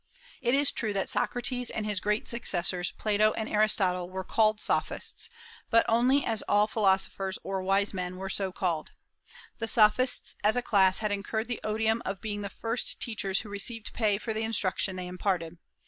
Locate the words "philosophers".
6.65-7.37